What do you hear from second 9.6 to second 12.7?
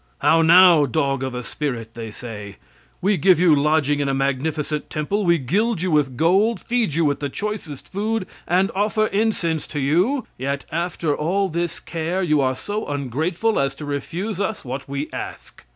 to you; yet, after all this care, you are